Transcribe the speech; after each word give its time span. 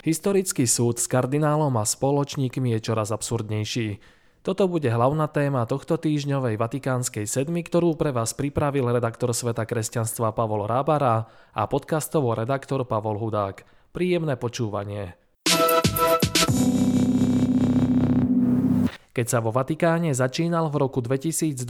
Historický 0.00 0.64
súd 0.64 0.96
s 0.96 1.04
kardinálom 1.04 1.76
a 1.76 1.84
spoločníkmi 1.84 2.72
je 2.72 2.80
čoraz 2.80 3.12
absurdnejší. 3.12 4.00
Toto 4.40 4.64
bude 4.64 4.88
hlavná 4.88 5.28
téma 5.28 5.68
tohto 5.68 6.00
týždňovej 6.00 6.56
Vatikánskej 6.56 7.28
sedmy, 7.28 7.60
ktorú 7.60 8.00
pre 8.00 8.08
vás 8.08 8.32
pripravil 8.32 8.88
redaktor 8.88 9.36
Sveta 9.36 9.68
kresťanstva 9.68 10.32
Pavol 10.32 10.64
Rábara 10.64 11.28
a 11.52 11.62
podcastovo 11.68 12.32
redaktor 12.32 12.88
Pavol 12.88 13.20
Hudák. 13.20 13.60
Príjemné 13.92 14.40
počúvanie. 14.40 15.19
Keď 19.20 19.36
sa 19.36 19.44
vo 19.44 19.52
Vatikáne 19.52 20.16
začínal 20.16 20.72
v 20.72 20.80
roku 20.80 21.04
2021 21.04 21.68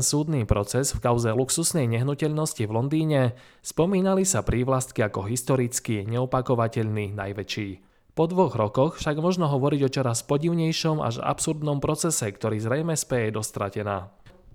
súdny 0.00 0.48
proces 0.48 0.96
v 0.96 1.04
kauze 1.04 1.28
luxusnej 1.28 1.84
nehnuteľnosti 1.84 2.64
v 2.64 2.72
Londýne, 2.72 3.36
spomínali 3.60 4.24
sa 4.24 4.40
prívlastky 4.40 5.04
ako 5.04 5.28
historicky 5.28 6.08
neopakovateľný 6.08 7.12
najväčší. 7.12 7.68
Po 8.16 8.24
dvoch 8.24 8.56
rokoch 8.56 8.96
však 9.04 9.20
možno 9.20 9.52
hovoriť 9.52 9.80
o 9.84 9.92
čoraz 10.00 10.24
podivnejšom 10.24 11.04
až 11.04 11.20
absurdnom 11.20 11.76
procese, 11.76 12.24
ktorý 12.24 12.56
zrejme 12.56 12.96
speje 12.96 13.36
dostratená. 13.36 14.08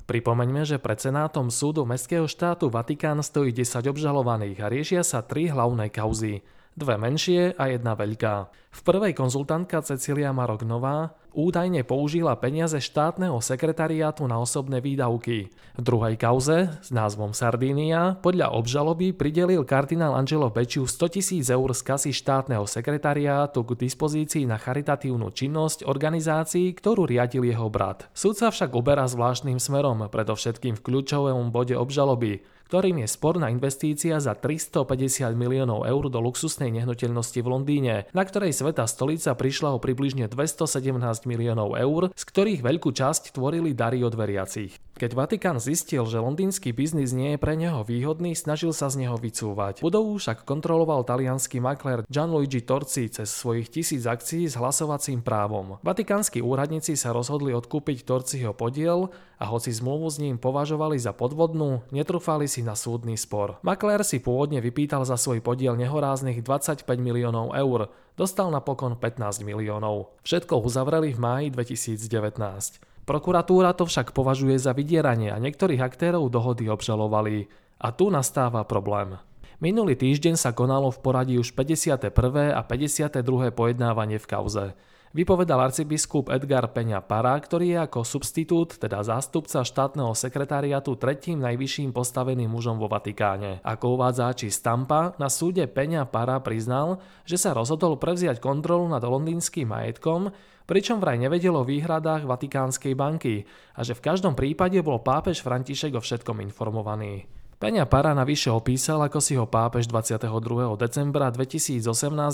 Pripomeňme, 0.10 0.66
že 0.66 0.82
pred 0.82 0.98
Senátom 0.98 1.54
súdu 1.54 1.86
Mestského 1.86 2.26
štátu 2.26 2.74
Vatikán 2.74 3.22
stojí 3.22 3.54
10 3.54 3.94
obžalovaných 3.94 4.58
a 4.58 4.74
riešia 4.74 5.06
sa 5.06 5.22
tri 5.22 5.54
hlavné 5.54 5.94
kauzy– 5.94 6.42
dve 6.74 6.98
menšie 6.98 7.54
a 7.58 7.70
jedna 7.70 7.94
veľká. 7.94 8.50
V 8.74 8.82
prvej 8.82 9.14
konzultantka 9.14 9.86
Cecilia 9.86 10.34
Marognová 10.34 11.14
údajne 11.34 11.86
použila 11.86 12.34
peniaze 12.38 12.82
štátneho 12.82 13.38
sekretariátu 13.38 14.26
na 14.26 14.42
osobné 14.42 14.82
výdavky. 14.82 15.54
V 15.78 15.82
druhej 15.82 16.18
kauze 16.18 16.74
s 16.82 16.90
názvom 16.90 17.38
Sardínia 17.38 18.18
podľa 18.22 18.54
obžaloby 18.58 19.14
pridelil 19.14 19.62
kardinál 19.62 20.18
Angelo 20.18 20.50
Becciu 20.50 20.90
100 20.90 21.14
tisíc 21.14 21.46
eur 21.54 21.70
z 21.74 21.82
kasy 21.86 22.12
štátneho 22.14 22.66
sekretariátu 22.66 23.62
k 23.62 23.78
dispozícii 23.78 24.50
na 24.50 24.58
charitatívnu 24.58 25.30
činnosť 25.30 25.86
organizácií, 25.86 26.74
ktorú 26.74 27.06
riadil 27.06 27.46
jeho 27.46 27.70
brat. 27.70 28.10
Súd 28.18 28.42
sa 28.42 28.50
však 28.50 28.74
uberá 28.74 29.06
zvláštnym 29.06 29.62
smerom, 29.62 30.10
predovšetkým 30.10 30.78
v 30.78 30.84
kľúčovom 30.86 31.54
bode 31.54 31.78
obžaloby 31.78 32.42
ktorým 32.74 33.06
je 33.06 33.14
sporná 33.14 33.54
investícia 33.54 34.18
za 34.18 34.34
350 34.34 35.38
miliónov 35.38 35.86
eur 35.86 36.10
do 36.10 36.18
luxusnej 36.18 36.74
nehnuteľnosti 36.74 37.38
v 37.38 37.46
Londýne, 37.46 37.96
na 38.18 38.26
ktorej 38.26 38.50
Sveta 38.50 38.90
stolica 38.90 39.38
prišla 39.38 39.78
o 39.78 39.78
približne 39.78 40.26
217 40.26 40.98
miliónov 41.30 41.78
eur, 41.78 42.10
z 42.18 42.24
ktorých 42.26 42.66
veľkú 42.66 42.90
časť 42.90 43.38
tvorili 43.38 43.78
dary 43.78 44.02
od 44.02 44.18
veriacich. 44.18 44.82
Keď 44.94 45.18
Vatikán 45.18 45.58
zistil, 45.58 46.06
že 46.06 46.22
londýnsky 46.22 46.70
biznis 46.70 47.18
nie 47.18 47.34
je 47.34 47.42
pre 47.42 47.58
neho 47.58 47.82
výhodný, 47.82 48.38
snažil 48.38 48.78
sa 48.78 48.94
z 48.94 49.02
neho 49.02 49.18
vycúvať. 49.18 49.82
Budovu 49.82 50.22
však 50.22 50.46
kontroloval 50.46 51.02
talianský 51.02 51.58
makler 51.58 52.06
Gianluigi 52.06 52.62
Torci 52.62 53.10
cez 53.10 53.34
svojich 53.34 53.74
tisíc 53.74 54.06
akcií 54.06 54.46
s 54.46 54.54
hlasovacím 54.54 55.26
právom. 55.26 55.82
Vatikánsky 55.82 56.46
úradníci 56.46 56.94
sa 56.94 57.10
rozhodli 57.10 57.58
odkúpiť 57.58 58.06
Torciho 58.06 58.54
podiel 58.54 59.10
a 59.42 59.50
hoci 59.50 59.74
zmluvu 59.74 60.14
s 60.14 60.22
ním 60.22 60.38
považovali 60.38 61.02
za 61.02 61.10
podvodnú, 61.10 61.82
netrúfali 61.90 62.46
si 62.46 62.62
na 62.62 62.78
súdny 62.78 63.18
spor. 63.18 63.58
Makler 63.66 64.06
si 64.06 64.22
pôvodne 64.22 64.62
vypýtal 64.62 65.10
za 65.10 65.18
svoj 65.18 65.42
podiel 65.42 65.74
nehoráznych 65.74 66.46
25 66.46 66.86
miliónov 67.02 67.58
eur, 67.58 67.90
dostal 68.14 68.54
napokon 68.54 68.94
15 69.02 69.42
miliónov. 69.42 70.14
Všetko 70.22 70.62
uzavreli 70.62 71.18
v 71.18 71.20
máji 71.20 71.48
2019. 71.50 72.93
Prokuratúra 73.04 73.76
to 73.76 73.84
však 73.84 74.16
považuje 74.16 74.56
za 74.56 74.72
vydieranie 74.72 75.28
a 75.28 75.42
niektorých 75.42 75.84
aktérov 75.84 76.32
dohody 76.32 76.72
obžalovali. 76.72 77.52
A 77.84 77.92
tu 77.92 78.08
nastáva 78.08 78.64
problém. 78.64 79.20
Minulý 79.60 80.00
týždeň 80.00 80.40
sa 80.40 80.56
konalo 80.56 80.88
v 80.88 81.00
poradí 81.04 81.36
už 81.36 81.52
51. 81.52 82.12
a 82.56 82.62
52. 82.64 83.52
pojednávanie 83.52 84.20
v 84.20 84.28
kauze. 84.28 84.66
Vypovedal 85.14 85.70
arcibiskup 85.70 86.34
Edgar 86.34 86.74
Peňa 86.74 86.98
Para, 87.06 87.38
ktorý 87.38 87.78
je 87.78 87.80
ako 87.86 88.02
substitút, 88.02 88.82
teda 88.82 89.06
zástupca 89.06 89.62
štátneho 89.62 90.10
sekretariatu 90.18 90.98
tretím 90.98 91.38
najvyšším 91.38 91.94
postaveným 91.94 92.50
mužom 92.50 92.82
vo 92.82 92.90
Vatikáne. 92.90 93.62
Ako 93.62 93.94
uvádza 93.94 94.34
či 94.34 94.50
Stampa, 94.50 95.14
na 95.22 95.30
súde 95.30 95.70
Peňa 95.70 96.10
Para 96.10 96.42
priznal, 96.42 96.98
že 97.30 97.38
sa 97.38 97.54
rozhodol 97.54 98.02
prevziať 98.02 98.42
kontrolu 98.42 98.90
nad 98.90 99.06
londýnským 99.06 99.70
majetkom, 99.70 100.34
pričom 100.66 100.98
vraj 100.98 101.22
nevedel 101.22 101.54
o 101.54 101.62
výhradách 101.62 102.26
Vatikánskej 102.26 102.98
banky 102.98 103.46
a 103.78 103.86
že 103.86 103.94
v 103.94 104.02
každom 104.10 104.34
prípade 104.34 104.82
bol 104.82 104.98
pápež 104.98 105.46
František 105.46 105.94
o 105.94 106.02
všetkom 106.02 106.42
informovaný. 106.42 107.30
Peňa 107.62 107.86
Para 107.86 108.18
navyše 108.18 108.50
opísal, 108.50 109.06
ako 109.06 109.22
si 109.22 109.38
ho 109.38 109.46
pápež 109.46 109.86
22. 109.86 110.26
decembra 110.74 111.30
2018 111.30 111.86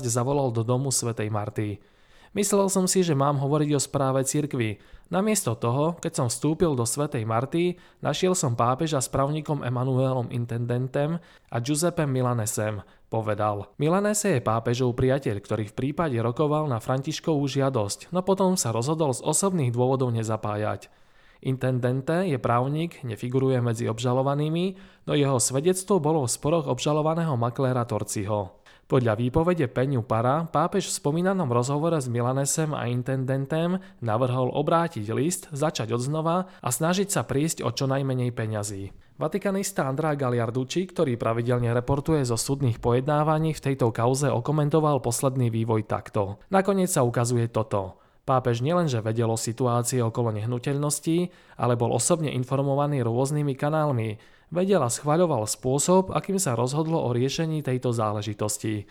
zavolal 0.08 0.48
do 0.56 0.64
domu 0.64 0.96
svätej 0.96 1.28
Marty. 1.28 1.99
Myslel 2.38 2.70
som 2.70 2.86
si, 2.86 3.02
že 3.02 3.18
mám 3.18 3.42
hovoriť 3.42 3.70
o 3.74 3.82
správe 3.82 4.22
cirkvy. 4.22 4.78
Namiesto 5.10 5.58
toho, 5.58 5.98
keď 5.98 6.14
som 6.14 6.28
vstúpil 6.30 6.78
do 6.78 6.86
Svetej 6.86 7.26
Marty, 7.26 7.82
našiel 8.06 8.38
som 8.38 8.54
pápeža 8.54 9.02
s 9.02 9.10
právnikom 9.10 9.66
Emanuelom 9.66 10.30
Intendentem 10.30 11.18
a 11.50 11.58
Giuseppe 11.58 12.06
Milanesem, 12.06 12.86
povedal. 13.10 13.74
Milanese 13.82 14.38
je 14.38 14.46
pápežov 14.46 14.94
priateľ, 14.94 15.42
ktorý 15.42 15.74
v 15.74 15.78
prípade 15.78 16.22
rokoval 16.22 16.70
na 16.70 16.78
Františkovú 16.78 17.42
žiadosť, 17.50 18.14
no 18.14 18.22
potom 18.22 18.54
sa 18.54 18.70
rozhodol 18.70 19.18
z 19.18 19.26
osobných 19.26 19.74
dôvodov 19.74 20.14
nezapájať. 20.14 20.94
Intendente 21.40 22.28
je 22.28 22.36
právnik, 22.36 23.00
nefiguruje 23.02 23.64
medzi 23.64 23.88
obžalovanými, 23.88 24.76
no 25.08 25.16
jeho 25.16 25.40
svedectvo 25.40 25.98
bolo 26.04 26.28
v 26.28 26.34
sporoch 26.36 26.68
obžalovaného 26.68 27.34
makléra 27.40 27.88
Torciho. 27.88 28.59
Podľa 28.90 29.22
výpovede 29.22 29.70
Peňu 29.70 30.02
Para 30.02 30.50
pápež 30.50 30.90
v 30.90 30.98
spomínanom 30.98 31.46
rozhovore 31.54 32.02
s 32.02 32.10
Milanesem 32.10 32.74
a 32.74 32.90
intendentem 32.90 33.78
navrhol 34.02 34.50
obrátiť 34.50 35.06
list, 35.14 35.46
začať 35.54 35.94
odznova 35.94 36.50
a 36.58 36.70
snažiť 36.74 37.06
sa 37.06 37.22
prísť 37.22 37.62
o 37.62 37.70
čo 37.70 37.86
najmenej 37.86 38.34
peňazí. 38.34 38.90
Vatikanista 39.22 39.86
Andrá 39.86 40.18
Galiarducci, 40.18 40.90
ktorý 40.90 41.22
pravidelne 41.22 41.70
reportuje 41.70 42.26
zo 42.26 42.34
súdnych 42.34 42.82
pojednávaní 42.82 43.54
v 43.54 43.62
tejto 43.62 43.94
kauze 43.94 44.26
okomentoval 44.26 45.06
posledný 45.06 45.54
vývoj 45.54 45.86
takto. 45.86 46.42
Nakoniec 46.50 46.90
sa 46.90 47.06
ukazuje 47.06 47.46
toto. 47.46 48.02
Pápež 48.26 48.66
nielenže 48.66 49.06
vedel 49.06 49.30
o 49.30 49.38
situácii 49.38 50.02
okolo 50.02 50.34
nehnuteľností, 50.34 51.30
ale 51.62 51.78
bol 51.78 51.94
osobne 51.94 52.34
informovaný 52.34 53.06
rôznymi 53.06 53.54
kanálmi, 53.54 54.18
vedel 54.50 54.82
a 54.82 54.90
schvaľoval 54.90 55.46
spôsob, 55.46 56.14
akým 56.14 56.38
sa 56.42 56.58
rozhodlo 56.58 57.02
o 57.02 57.14
riešení 57.14 57.62
tejto 57.62 57.94
záležitosti. 57.94 58.90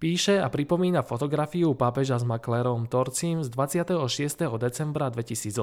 Píše 0.00 0.40
a 0.40 0.48
pripomína 0.48 1.04
fotografiu 1.04 1.76
pápeža 1.76 2.16
s 2.16 2.24
maklérom 2.24 2.88
Torcím 2.88 3.44
z 3.44 3.52
26. 3.52 4.48
decembra 4.56 5.12
2018. 5.12 5.60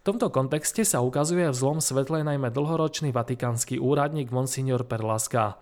V 0.00 0.04
tomto 0.04 0.32
kontexte 0.32 0.80
sa 0.80 1.04
ukazuje 1.04 1.44
v 1.44 1.52
zlom 1.52 1.76
svetle 1.84 2.24
najmä 2.24 2.48
dlhoročný 2.48 3.12
vatikánsky 3.12 3.76
úradník 3.76 4.32
Monsignor 4.32 4.88
Perlaska. 4.88 5.60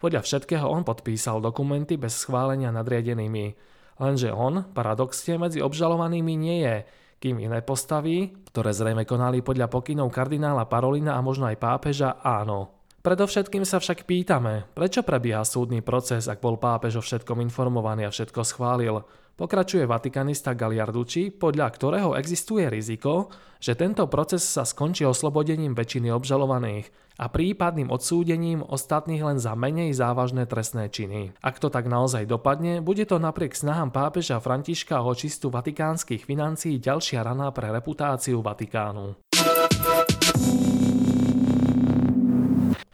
Podľa 0.00 0.24
všetkého 0.24 0.64
on 0.64 0.88
podpísal 0.88 1.44
dokumenty 1.44 2.00
bez 2.00 2.16
schválenia 2.16 2.72
nadriadenými. 2.72 3.56
Lenže 4.00 4.32
on, 4.32 4.64
paradoxne, 4.72 5.36
medzi 5.36 5.60
obžalovanými 5.60 6.34
nie 6.40 6.64
je, 6.64 6.76
kým 7.24 7.40
iné 7.40 7.64
postavy, 7.64 8.44
ktoré 8.52 8.76
zrejme 8.76 9.08
konali 9.08 9.40
podľa 9.40 9.72
pokynov 9.72 10.12
kardinála 10.12 10.68
Parolina 10.68 11.16
a 11.16 11.24
možno 11.24 11.48
aj 11.48 11.56
pápeža, 11.56 12.20
áno. 12.20 12.84
Predovšetkým 13.00 13.64
sa 13.64 13.80
však 13.80 14.04
pýtame, 14.04 14.68
prečo 14.76 15.00
prebieha 15.00 15.40
súdny 15.40 15.80
proces, 15.80 16.28
ak 16.28 16.44
bol 16.44 16.60
pápež 16.60 17.00
o 17.00 17.02
všetkom 17.04 17.40
informovaný 17.40 18.04
a 18.04 18.12
všetko 18.12 18.44
schválil. 18.44 19.00
Pokračuje 19.34 19.82
vatikanista 19.82 20.54
Galiarducci, 20.54 21.34
podľa 21.34 21.66
ktorého 21.74 22.14
existuje 22.14 22.70
riziko, 22.70 23.34
že 23.58 23.74
tento 23.74 24.06
proces 24.06 24.46
sa 24.46 24.62
skončí 24.62 25.02
oslobodením 25.02 25.74
väčšiny 25.74 26.06
obžalovaných 26.14 26.86
a 27.18 27.26
prípadným 27.26 27.90
odsúdením 27.90 28.62
ostatných 28.62 29.26
len 29.26 29.42
za 29.42 29.58
menej 29.58 29.90
závažné 29.90 30.46
trestné 30.46 30.86
činy. 30.86 31.34
Ak 31.42 31.58
to 31.58 31.66
tak 31.66 31.90
naozaj 31.90 32.30
dopadne, 32.30 32.78
bude 32.78 33.02
to 33.10 33.18
napriek 33.18 33.58
snahám 33.58 33.90
pápeža 33.90 34.38
Františka 34.38 35.02
o 35.02 35.10
čistu 35.18 35.50
vatikánskych 35.50 36.22
financií 36.22 36.78
ďalšia 36.78 37.26
rana 37.26 37.50
pre 37.50 37.74
reputáciu 37.74 38.38
Vatikánu. 38.38 39.18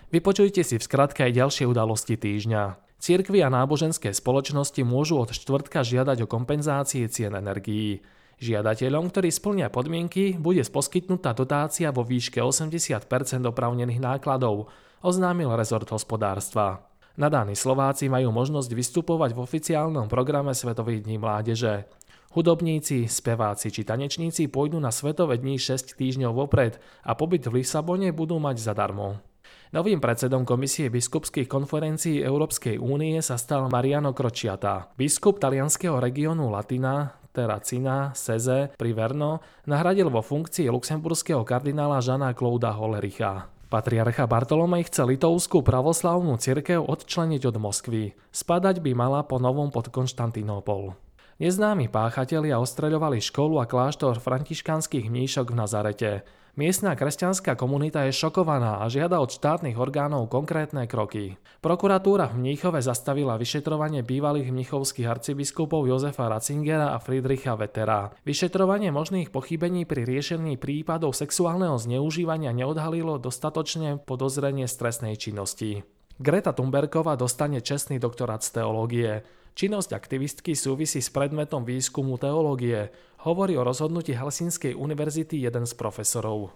Vypočujte 0.09 0.65
si 0.65 0.81
v 0.81 0.83
skratke 0.89 1.21
aj 1.21 1.37
ďalšie 1.37 1.69
udalosti 1.69 2.17
týždňa. 2.17 2.90
Cirkvy 3.01 3.41
a 3.41 3.49
náboženské 3.49 4.13
spoločnosti 4.13 4.85
môžu 4.85 5.17
od 5.17 5.33
štvrtka 5.33 5.81
žiadať 5.81 6.21
o 6.21 6.29
kompenzácie 6.29 7.09
cien 7.09 7.33
energií. 7.33 8.05
Žiadateľom, 8.37 9.09
ktorí 9.09 9.33
splnia 9.33 9.73
podmienky, 9.73 10.37
bude 10.37 10.61
poskytnutá 10.69 11.33
dotácia 11.33 11.89
vo 11.97 12.05
výške 12.05 12.45
80% 12.45 13.09
opravnených 13.49 14.05
nákladov, 14.05 14.69
oznámil 15.01 15.49
rezort 15.57 15.89
hospodárstva. 15.89 16.85
Nadáni 17.17 17.57
Slováci 17.57 18.13
majú 18.13 18.37
možnosť 18.37 18.69
vystupovať 18.69 19.33
v 19.33 19.43
oficiálnom 19.49 20.05
programe 20.05 20.53
Svetových 20.53 21.09
dní 21.09 21.17
mládeže. 21.17 21.89
Hudobníci, 22.37 23.09
speváci 23.09 23.73
či 23.73 23.81
tanečníci 23.81 24.53
pôjdu 24.53 24.77
na 24.77 24.93
Svetové 24.93 25.41
dní 25.41 25.57
6 25.57 25.97
týždňov 25.97 26.37
vopred 26.37 26.77
a 27.01 27.17
pobyt 27.17 27.49
v 27.49 27.65
Lisabone 27.65 28.13
budú 28.13 28.37
mať 28.37 28.61
zadarmo. 28.61 29.25
Novým 29.71 30.03
predsedom 30.03 30.43
Komisie 30.43 30.91
biskupských 30.91 31.47
konferencií 31.47 32.19
Európskej 32.27 32.83
únie 32.83 33.23
sa 33.23 33.39
stal 33.39 33.71
Mariano 33.71 34.11
Crociata. 34.11 34.91
Biskup 34.99 35.39
talianského 35.39 35.95
regiónu 36.03 36.51
Latina 36.51 37.15
Terracina 37.31 38.11
Seze 38.11 38.75
pri 38.75 38.91
Verno 38.91 39.39
nahradil 39.71 40.11
vo 40.11 40.27
funkcii 40.27 40.67
luxemburského 40.75 41.47
kardinála 41.47 42.03
Žana 42.03 42.35
Clauda 42.35 42.75
Holericha. 42.75 43.47
Patriarcha 43.71 44.27
Bartolomej 44.27 44.91
chce 44.91 45.07
litovskú 45.07 45.63
pravoslavnú 45.63 46.35
cirkev 46.43 46.83
odčleniť 46.91 47.55
od 47.55 47.57
Moskvy. 47.63 48.19
Spadať 48.35 48.83
by 48.83 48.91
mala 48.99 49.23
po 49.23 49.39
novom 49.39 49.71
pod 49.71 49.95
Konštantinopol. 49.95 50.99
Neznámi 51.39 51.87
páchatelia 51.87 52.59
ostreľovali 52.59 53.23
školu 53.23 53.63
a 53.63 53.71
kláštor 53.71 54.19
františkanských 54.19 55.07
mníšok 55.07 55.55
v 55.55 55.59
Nazarete. 55.63 56.11
Miestna 56.61 56.93
kresťanská 56.93 57.57
komunita 57.57 58.05
je 58.05 58.13
šokovaná 58.13 58.85
a 58.85 58.93
žiada 58.93 59.17
od 59.25 59.33
štátnych 59.33 59.81
orgánov 59.81 60.29
konkrétne 60.29 60.85
kroky. 60.85 61.41
Prokuratúra 61.65 62.29
v 62.29 62.37
Mníchove 62.37 62.85
zastavila 62.85 63.41
vyšetrovanie 63.41 64.05
bývalých 64.05 64.53
mnichovských 64.53 65.09
arcibiskupov 65.09 65.89
Jozefa 65.89 66.29
Ratzingera 66.29 66.93
a 66.93 67.01
Friedricha 67.01 67.57
Vetera. 67.57 68.13
Vyšetrovanie 68.29 68.93
možných 68.93 69.33
pochybení 69.33 69.89
pri 69.89 70.05
riešení 70.05 70.61
prípadov 70.61 71.17
sexuálneho 71.17 71.81
zneužívania 71.81 72.53
neodhalilo 72.53 73.17
dostatočne 73.17 73.97
podozrenie 73.97 74.69
stresnej 74.69 75.17
činnosti. 75.17 75.81
Greta 76.21 76.53
Thunbergová 76.53 77.17
dostane 77.17 77.65
čestný 77.65 77.97
doktorát 77.97 78.45
z 78.45 78.61
teológie. 78.61 79.25
Činnosť 79.55 79.91
aktivistky 79.93 80.55
súvisí 80.55 81.03
s 81.03 81.11
predmetom 81.11 81.67
výskumu 81.67 82.17
teológie, 82.17 82.91
hovorí 83.27 83.59
o 83.59 83.67
rozhodnutí 83.67 84.15
Helsinskej 84.15 84.79
univerzity 84.79 85.43
jeden 85.43 85.67
z 85.67 85.75
profesorov. 85.75 86.55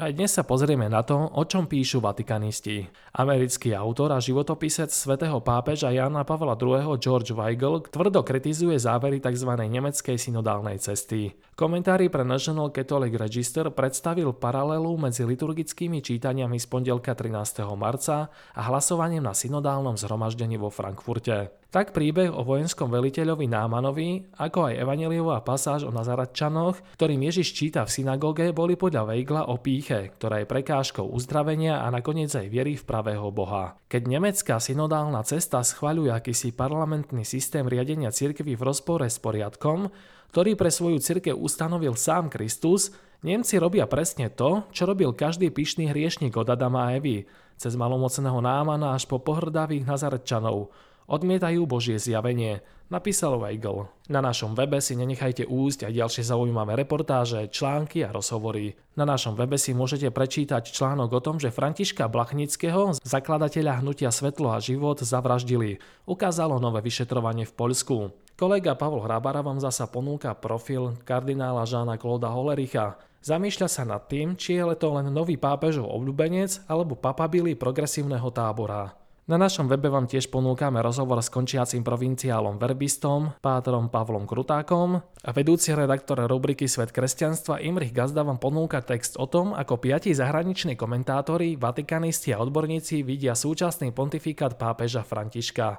Aj 0.00 0.16
dnes 0.16 0.32
sa 0.32 0.48
pozrieme 0.48 0.88
na 0.88 1.04
to, 1.04 1.12
o 1.12 1.44
čom 1.44 1.68
píšu 1.68 2.00
vatikanisti. 2.00 2.88
Americký 3.20 3.76
autor 3.76 4.16
a 4.16 4.18
životopisec 4.24 4.88
svätého 4.88 5.36
pápeža 5.44 5.92
Jana 5.92 6.24
Pavla 6.24 6.56
II. 6.56 6.96
George 6.96 7.36
Weigel 7.36 7.84
tvrdo 7.84 8.24
kritizuje 8.24 8.80
závery 8.80 9.20
tzv. 9.20 9.52
nemeckej 9.60 10.16
synodálnej 10.16 10.80
cesty. 10.80 11.36
Komentári 11.52 12.08
pre 12.08 12.24
National 12.24 12.72
Catholic 12.72 13.12
Register 13.12 13.68
predstavil 13.68 14.32
paralelu 14.32 14.88
medzi 14.96 15.28
liturgickými 15.28 16.00
čítaniami 16.00 16.56
z 16.56 16.64
pondelka 16.64 17.12
13. 17.12 17.60
marca 17.76 18.32
a 18.56 18.60
hlasovaním 18.72 19.28
na 19.28 19.36
synodálnom 19.36 20.00
zhromaždení 20.00 20.56
vo 20.56 20.72
Frankfurte. 20.72 21.59
Tak 21.70 21.94
príbeh 21.94 22.34
o 22.34 22.42
vojenskom 22.42 22.90
veliteľovi 22.90 23.46
Námanovi, 23.46 24.34
ako 24.42 24.74
aj 24.74 24.82
evaneliová 24.82 25.38
pasáž 25.46 25.86
o 25.86 25.94
Nazaratčanoch, 25.94 26.98
ktorým 26.98 27.22
Ježiš 27.30 27.54
číta 27.54 27.86
v 27.86 27.94
synagóge, 27.94 28.50
boli 28.50 28.74
podľa 28.74 29.06
Weigla 29.06 29.46
o 29.46 29.54
píche, 29.54 30.10
ktorá 30.18 30.42
je 30.42 30.50
prekážkou 30.50 31.06
uzdravenia 31.06 31.78
a 31.78 31.94
nakoniec 31.94 32.34
aj 32.34 32.50
viery 32.50 32.74
v 32.74 32.82
pravého 32.82 33.30
Boha. 33.30 33.78
Keď 33.86 34.02
nemecká 34.02 34.58
synodálna 34.58 35.22
cesta 35.22 35.62
schvaľuje 35.62 36.10
akýsi 36.10 36.50
parlamentný 36.50 37.22
systém 37.22 37.62
riadenia 37.62 38.10
cirkvy 38.10 38.58
v 38.58 38.66
rozpore 38.66 39.06
s 39.06 39.22
poriadkom, 39.22 39.94
ktorý 40.34 40.58
pre 40.58 40.74
svoju 40.74 40.98
cirkev 40.98 41.38
ustanovil 41.38 41.94
sám 41.94 42.34
Kristus, 42.34 42.90
Nemci 43.22 43.62
robia 43.62 43.86
presne 43.86 44.26
to, 44.26 44.66
čo 44.74 44.90
robil 44.90 45.14
každý 45.14 45.54
pyšný 45.54 45.92
hriešnik 45.92 46.34
od 46.34 46.50
Adama 46.50 46.90
a 46.90 46.98
Evy, 46.98 47.30
cez 47.60 47.76
malomocného 47.76 48.40
námana 48.40 48.96
až 48.96 49.04
po 49.04 49.20
pohrdavých 49.20 49.84
Nazaretčanov, 49.84 50.72
Odmietajú 51.10 51.66
Božie 51.66 51.98
zjavenie, 51.98 52.62
napísal 52.86 53.34
Weigl. 53.42 53.90
Na 54.06 54.22
našom 54.22 54.54
webe 54.54 54.78
si 54.78 54.94
nenechajte 54.94 55.42
újsť 55.42 55.90
aj 55.90 55.98
ďalšie 55.98 56.22
zaujímavé 56.22 56.78
reportáže, 56.78 57.50
články 57.50 58.06
a 58.06 58.14
rozhovory. 58.14 58.78
Na 58.94 59.02
našom 59.02 59.34
webe 59.34 59.58
si 59.58 59.74
môžete 59.74 60.14
prečítať 60.14 60.70
článok 60.70 61.18
o 61.18 61.18
tom, 61.18 61.42
že 61.42 61.50
Františka 61.50 62.06
Blachnického, 62.06 62.94
zakladateľa 63.02 63.82
hnutia 63.82 64.14
Svetlo 64.14 64.54
a 64.54 64.62
život, 64.62 65.02
zavraždili. 65.02 65.82
Ukázalo 66.06 66.62
nové 66.62 66.78
vyšetrovanie 66.86 67.42
v 67.42 67.58
Poľsku. 67.58 67.96
Kolega 68.38 68.78
Pavol 68.78 69.02
Hrabara 69.02 69.42
vám 69.42 69.58
zasa 69.58 69.90
ponúka 69.90 70.30
profil 70.38 70.94
kardinála 71.02 71.66
Žána 71.66 71.98
Kloda 71.98 72.30
Holericha. 72.30 73.02
Zamýšľa 73.26 73.66
sa 73.66 73.82
nad 73.82 74.06
tým, 74.06 74.38
či 74.38 74.62
je 74.62 74.64
to 74.78 74.94
len 74.94 75.10
nový 75.10 75.34
pápežov 75.34 75.90
obľúbenec 75.90 76.70
alebo 76.70 76.94
papabili 76.94 77.58
progresívneho 77.58 78.30
tábora. 78.30 78.99
Na 79.28 79.36
našom 79.36 79.68
webe 79.68 79.92
vám 79.92 80.08
tiež 80.08 80.32
ponúkame 80.32 80.80
rozhovor 80.80 81.20
s 81.20 81.28
končiacím 81.28 81.84
provinciálom 81.84 82.56
verbistom, 82.56 83.36
pátrom 83.44 83.92
Pavlom 83.92 84.24
Krutákom 84.24 84.96
a 85.02 85.30
vedúci 85.36 85.76
redaktor 85.76 86.24
rubriky 86.24 86.64
Svet 86.64 86.88
kresťanstva 86.88 87.60
Imrich 87.60 87.92
Gazda 87.92 88.24
vám 88.24 88.40
ponúka 88.40 88.80
text 88.80 89.20
o 89.20 89.28
tom, 89.28 89.52
ako 89.52 89.76
piati 89.76 90.16
zahraniční 90.16 90.72
komentátori, 90.72 91.60
vatikanisti 91.60 92.32
a 92.32 92.40
odborníci 92.40 93.04
vidia 93.04 93.36
súčasný 93.36 93.92
pontifikát 93.92 94.56
pápeža 94.56 95.04
Františka. 95.04 95.76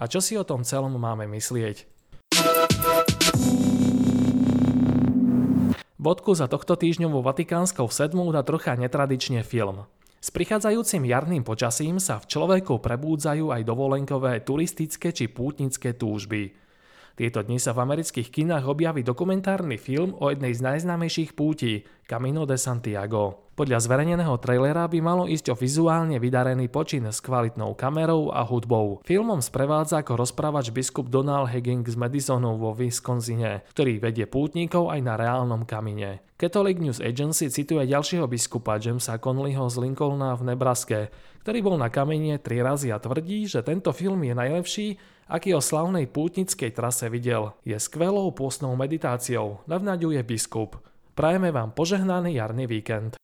A 0.00 0.04
čo 0.08 0.24
si 0.24 0.40
o 0.40 0.46
tom 0.48 0.64
celom 0.64 0.96
máme 0.96 1.28
myslieť? 1.28 1.84
Bodku 5.98 6.30
za 6.32 6.46
tohto 6.46 6.78
týždňovú 6.78 7.20
vatikánskou 7.20 7.90
sedmu 7.90 8.30
dá 8.30 8.46
trocha 8.46 8.78
netradične 8.78 9.42
film. 9.42 9.84
S 10.18 10.34
prichádzajúcim 10.34 11.06
jarným 11.06 11.46
počasím 11.46 12.02
sa 12.02 12.18
v 12.18 12.26
človeku 12.26 12.82
prebúdzajú 12.82 13.54
aj 13.54 13.62
dovolenkové 13.62 14.42
turistické 14.42 15.14
či 15.14 15.30
pútnické 15.30 15.94
túžby. 15.94 16.58
Tieto 17.14 17.38
dni 17.42 17.62
sa 17.62 17.70
v 17.70 17.86
amerických 17.86 18.26
kinách 18.30 18.66
objaví 18.66 19.06
dokumentárny 19.06 19.78
film 19.78 20.18
o 20.18 20.30
jednej 20.30 20.58
z 20.58 20.62
najznámejších 20.62 21.38
pútí, 21.38 21.86
Camino 22.08 22.48
de 22.48 22.56
Santiago. 22.56 23.52
Podľa 23.52 23.84
zverejneného 23.84 24.32
trailera 24.40 24.88
by 24.88 24.96
malo 25.04 25.28
ísť 25.28 25.52
o 25.52 25.54
vizuálne 25.60 26.16
vydarený 26.16 26.72
počin 26.72 27.04
s 27.04 27.20
kvalitnou 27.20 27.76
kamerou 27.76 28.32
a 28.32 28.40
hudbou. 28.48 29.04
Filmom 29.04 29.44
sprevádza 29.44 30.00
ako 30.00 30.24
rozprávač 30.24 30.72
biskup 30.72 31.12
Donald 31.12 31.52
Higgins 31.52 31.84
z 31.84 32.00
Madisonu 32.00 32.56
vo 32.56 32.72
Wisconsine, 32.72 33.60
ktorý 33.76 34.00
vedie 34.00 34.24
pútnikov 34.24 34.88
aj 34.88 35.04
na 35.04 35.20
reálnom 35.20 35.68
kamine. 35.68 36.24
Catholic 36.40 36.80
News 36.80 36.96
Agency 36.96 37.52
cituje 37.52 37.84
ďalšieho 37.84 38.24
biskupa 38.24 38.80
Jamesa 38.80 39.20
Conleyho 39.20 39.68
z 39.68 39.76
Lincolna 39.76 40.32
v 40.32 40.48
Nebraske, 40.48 41.12
ktorý 41.44 41.60
bol 41.60 41.76
na 41.76 41.92
kamene 41.92 42.40
tri 42.40 42.64
razy 42.64 42.88
a 42.88 42.96
tvrdí, 42.96 43.44
že 43.44 43.60
tento 43.60 43.92
film 43.92 44.24
je 44.24 44.32
najlepší, 44.32 44.86
aký 45.28 45.52
o 45.52 45.60
slavnej 45.60 46.08
pútnickej 46.08 46.72
trase 46.72 47.12
videl. 47.12 47.52
Je 47.68 47.76
skvelou 47.76 48.32
pôstnou 48.32 48.72
meditáciou, 48.80 49.60
navnaďuje 49.68 50.24
biskup. 50.24 50.80
Prajeme 51.18 51.50
vám 51.50 51.74
požehnaný 51.74 52.38
jarný 52.38 52.70
víkend. 52.70 53.18